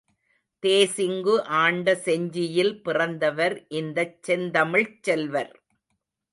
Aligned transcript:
தேசிங்கு 0.63 1.35
ஆண்ட 1.57 1.93
செஞ்சியில் 2.05 2.73
பிறந்தவர் 2.81 3.55
இந்தச் 3.71 4.17
செந்தமிழ்ச் 4.27 4.99
செல்வர். 5.01 5.53